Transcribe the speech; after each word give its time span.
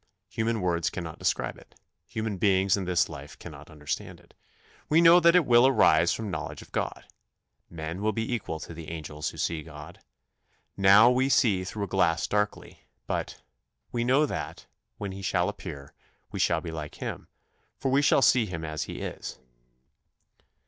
Human 0.29 0.61
words 0.61 0.89
cannot 0.89 1.19
describe 1.19 1.59
it; 1.59 1.75
human 2.07 2.37
beings 2.37 2.75
in 2.75 2.85
this 2.85 3.07
life 3.07 3.37
cannot 3.37 3.69
understand 3.69 4.19
it. 4.19 4.33
We 4.89 4.99
know 4.99 5.19
that 5.19 5.35
it 5.35 5.45
will 5.45 5.67
arise 5.67 6.11
from 6.11 6.31
knowledge 6.31 6.63
of 6.63 6.71
God. 6.71 7.05
Men 7.69 8.01
will 8.01 8.11
be 8.11 8.33
equal 8.33 8.59
to 8.61 8.73
the 8.73 8.89
angels 8.89 9.29
who 9.29 9.37
see 9.37 9.61
God. 9.61 9.99
"Now 10.75 11.11
we 11.11 11.29
see 11.29 11.63
through 11.63 11.83
a 11.83 11.87
glass 11.87 12.25
darkly," 12.25 12.87
but 13.05 13.43
"we 13.91 14.03
know 14.03 14.25
that, 14.25 14.65
when 14.97 15.11
he 15.11 15.21
shall 15.21 15.47
appear, 15.49 15.93
we 16.31 16.39
shall 16.39 16.61
be 16.61 16.71
like 16.71 16.95
him; 16.95 17.27
for 17.77 17.91
we 17.91 18.01
shall 18.01 18.23
see 18.23 18.47
him 18.47 18.65
as 18.65 18.85
he 18.85 19.01
is." 19.01 19.37